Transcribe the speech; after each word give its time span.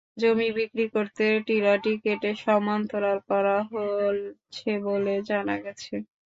জমি 0.17 0.47
বিক্রি 0.57 0.85
করতে 0.95 1.25
টিলাটি 1.47 1.93
কেটে 2.03 2.31
সমান্তরাল 2.43 3.17
করা 3.29 3.55
হচ্ছে 3.71 4.69
বলে 4.87 5.13
জানা 5.29 5.55
গেছে। 5.63 5.93